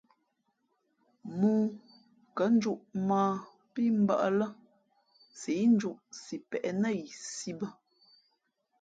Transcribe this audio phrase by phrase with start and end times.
[1.37, 1.63] Mōō
[2.37, 3.41] kα̌ njūʼ mᾱ ā
[3.73, 4.47] pí mbᾱʼ ā lά
[5.39, 7.67] sǐʼ njūʼ sipěʼ nά yi sī bᾱ.